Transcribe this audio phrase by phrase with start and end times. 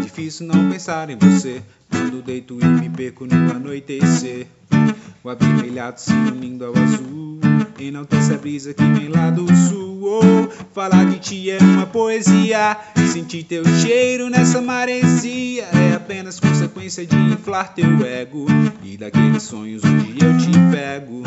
[0.00, 4.46] difícil não pensar em você quando deito e me perco no anoitecer.
[5.22, 7.40] O avermelhado se unindo ao azul,
[7.78, 10.02] enaltece a brisa que vem lá do sul.
[10.04, 12.76] Oh, falar de ti é uma poesia,
[13.10, 18.46] sentir teu cheiro nessa maresia é apenas consequência de inflar teu ego
[18.82, 21.22] e daqueles sonhos onde eu te pego.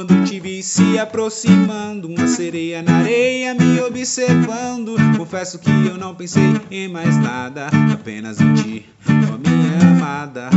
[0.00, 4.96] Quando te vi se aproximando, uma sereia na areia me observando.
[5.18, 10.48] Confesso que eu não pensei em mais nada, apenas em ti, ó minha amada.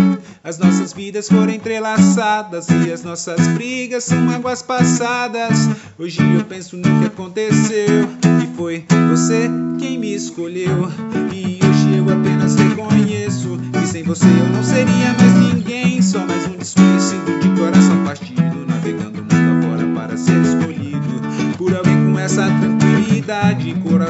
[0.42, 5.68] As nossas vidas foram entrelaçadas e as nossas brigas são águas passadas.
[6.00, 8.08] Hoje eu penso no que aconteceu
[8.42, 10.90] e foi você quem me escolheu.
[11.34, 15.23] E hoje eu apenas reconheço que sem você eu não seria mais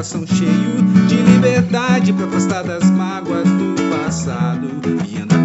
[0.04, 4.68] coração cheio de liberdade para afastar das mágoas do passado.
[5.08, 5.43] E andar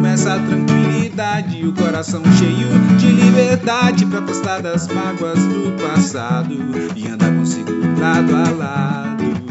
[0.00, 2.68] com essa tranquilidade, o coração cheio
[2.98, 6.54] de liberdade para afastar das mágoas do passado
[6.94, 9.45] e andar consigo lado a lado.